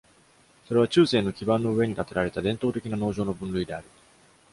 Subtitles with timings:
[0.67, 3.87] それは中世の基盤の上に建てられた伝統的な農場の分類である。